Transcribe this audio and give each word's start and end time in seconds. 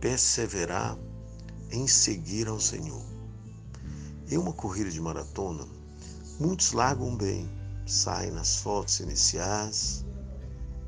Perseverar 0.00 0.98
em 1.70 1.86
seguir 1.86 2.48
ao 2.48 2.60
Senhor. 2.60 3.02
Em 4.30 4.36
uma 4.36 4.52
corrida 4.52 4.90
de 4.90 5.00
maratona, 5.00 5.66
muitos 6.40 6.72
largam 6.72 7.16
bem, 7.16 7.48
saem 7.86 8.30
nas 8.30 8.56
fotos 8.56 9.00
iniciais. 9.00 10.04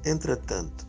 Entretanto, 0.04 0.86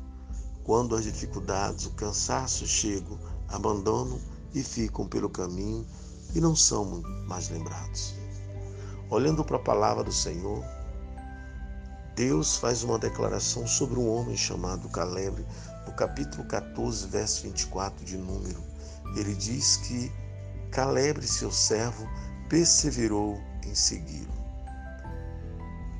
quando 0.63 0.95
as 0.95 1.03
dificuldades, 1.03 1.85
o 1.85 1.91
cansaço 1.91 2.65
chegam, 2.65 3.19
abandonam 3.47 4.19
e 4.53 4.63
ficam 4.63 5.07
pelo 5.07 5.29
caminho 5.29 5.85
e 6.33 6.41
não 6.41 6.55
são 6.55 7.01
mais 7.27 7.49
lembrados. 7.49 8.15
Olhando 9.09 9.45
para 9.45 9.57
a 9.57 9.63
palavra 9.63 10.03
do 10.03 10.11
Senhor, 10.11 10.63
Deus 12.15 12.55
faz 12.55 12.81
uma 12.81 12.97
declaração 12.97 13.67
sobre 13.67 13.99
um 13.99 14.09
homem 14.09 14.37
chamado 14.37 14.87
Caleb, 14.87 15.45
no 15.85 15.91
capítulo 15.91 16.45
14, 16.45 17.07
verso 17.07 17.43
24 17.43 18.05
de 18.05 18.17
Número. 18.17 18.63
Ele 19.17 19.35
diz 19.35 19.75
que 19.77 20.09
Caleb, 20.71 21.27
seu 21.27 21.51
servo, 21.51 22.07
perseverou 22.47 23.37
em 23.65 23.75
segui-lo. 23.75 24.33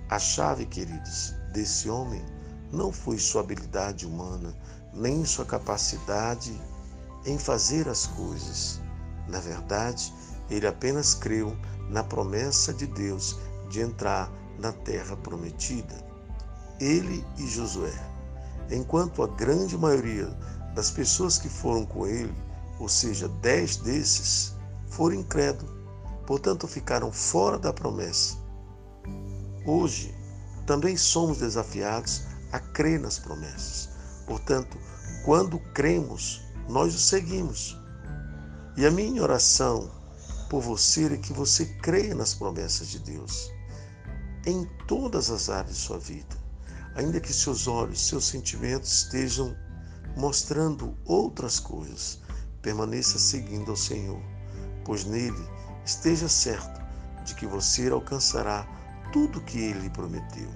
A 0.09 0.17
chave, 0.17 0.65
queridos, 0.65 1.35
desse 1.51 1.89
homem 1.89 2.23
não 2.71 2.93
foi 2.93 3.17
sua 3.17 3.41
habilidade 3.41 4.05
humana, 4.05 4.55
nem 4.93 5.25
sua 5.25 5.45
capacidade 5.45 6.57
em 7.25 7.37
fazer 7.37 7.89
as 7.89 8.07
coisas. 8.07 8.79
Na 9.27 9.41
verdade, 9.41 10.13
ele 10.49 10.65
apenas 10.65 11.13
creu 11.13 11.57
na 11.89 12.05
promessa 12.05 12.73
de 12.73 12.87
Deus 12.87 13.37
de 13.69 13.81
entrar 13.81 14.31
na 14.59 14.71
terra 14.71 15.15
prometida. 15.17 15.95
Ele 16.79 17.25
e 17.37 17.47
Josué. 17.47 17.93
Enquanto 18.71 19.23
a 19.23 19.27
grande 19.27 19.77
maioria 19.77 20.27
das 20.73 20.91
pessoas 20.91 21.37
que 21.37 21.47
foram 21.47 21.85
com 21.85 22.05
ele, 22.05 22.33
ou 22.79 22.89
seja, 22.89 23.27
dez 23.41 23.77
desses, 23.77 24.53
foram 24.89 25.15
incrédulos, 25.15 25.73
portanto 26.25 26.67
ficaram 26.67 27.11
fora 27.11 27.57
da 27.57 27.71
promessa. 27.71 28.37
Hoje, 29.65 30.13
também 30.65 30.97
somos 30.97 31.37
desafiados 31.37 32.23
a 32.51 32.59
crer 32.59 32.99
nas 32.99 33.19
promessas. 33.19 33.89
Portanto, 34.25 34.77
quando 35.23 35.59
cremos, 35.73 36.41
nós 36.67 36.93
o 36.93 36.99
seguimos. 36.99 37.77
E 38.75 38.85
a 38.85 38.91
minha 38.91 39.21
oração 39.21 39.89
por 40.49 40.61
você 40.61 41.05
é 41.13 41.17
que 41.17 41.33
você 41.33 41.65
creia 41.81 42.13
nas 42.13 42.33
promessas 42.33 42.87
de 42.89 42.99
Deus 42.99 43.51
em 44.45 44.65
todas 44.87 45.29
as 45.29 45.49
áreas 45.49 45.75
de 45.75 45.81
sua 45.81 45.97
vida, 45.97 46.35
ainda 46.95 47.19
que 47.19 47.33
seus 47.33 47.67
olhos, 47.67 48.07
seus 48.07 48.25
sentimentos 48.25 49.03
estejam 49.03 49.55
mostrando 50.15 50.97
outras 51.05 51.59
coisas. 51.59 52.19
Permaneça 52.61 53.19
seguindo 53.19 53.71
ao 53.71 53.77
Senhor, 53.77 54.21
pois 54.83 55.05
nele 55.05 55.47
esteja 55.85 56.27
certo 56.27 56.81
de 57.23 57.35
que 57.35 57.45
você 57.45 57.89
alcançará 57.89 58.67
tudo 59.11 59.41
que 59.41 59.59
ele 59.59 59.89
prometeu. 59.91 60.49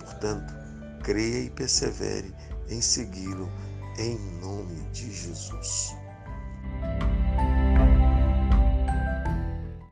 Portanto, 0.00 0.54
creia 1.02 1.44
e 1.44 1.50
persevere 1.50 2.34
em 2.68 2.80
segui-lo 2.80 3.50
em 3.98 4.18
nome 4.40 4.80
de 4.92 5.12
Jesus. 5.12 5.94